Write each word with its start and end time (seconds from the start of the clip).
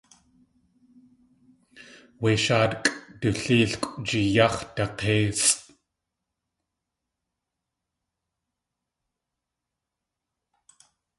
Wé 2.21 2.31
shaatkʼ 2.43 2.87
du 3.19 3.27
léelkʼw 3.43 3.93
jiyáx̲ 4.07 4.57
dak̲éisʼ. 4.75 5.59